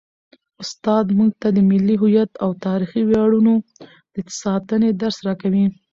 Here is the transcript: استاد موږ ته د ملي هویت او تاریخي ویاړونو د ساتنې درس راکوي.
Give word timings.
استاد 0.63 1.05
موږ 1.17 1.31
ته 1.41 1.47
د 1.55 1.57
ملي 1.69 1.95
هویت 2.01 2.31
او 2.43 2.49
تاریخي 2.65 3.01
ویاړونو 3.05 3.53
د 4.13 4.15
ساتنې 4.41 4.89
درس 5.01 5.17
راکوي. 5.27 5.65